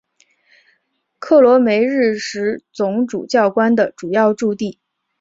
[1.19, 4.79] 克罗梅日什总主教宫的主要驻地。